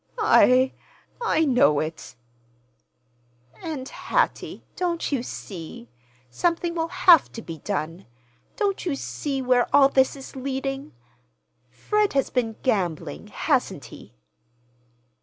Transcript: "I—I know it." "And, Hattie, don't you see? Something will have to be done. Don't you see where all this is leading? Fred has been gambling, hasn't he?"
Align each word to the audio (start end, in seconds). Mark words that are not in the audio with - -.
"I—I 0.17 1.45
know 1.45 1.79
it." 1.79 2.15
"And, 3.61 3.87
Hattie, 3.87 4.65
don't 4.75 5.11
you 5.11 5.21
see? 5.21 5.89
Something 6.27 6.73
will 6.73 6.87
have 6.87 7.31
to 7.33 7.41
be 7.43 7.59
done. 7.59 8.07
Don't 8.55 8.83
you 8.83 8.95
see 8.95 9.43
where 9.43 9.67
all 9.71 9.89
this 9.89 10.15
is 10.15 10.35
leading? 10.35 10.93
Fred 11.69 12.13
has 12.13 12.31
been 12.31 12.55
gambling, 12.63 13.27
hasn't 13.27 13.85
he?" 13.93 14.15